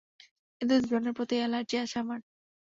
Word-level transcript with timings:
এদের 0.61 0.79
দুজনের 0.81 1.13
প্রতি 1.17 1.35
এলার্জি 1.39 1.75
আছে 1.77 1.95
আমার। 1.99 2.19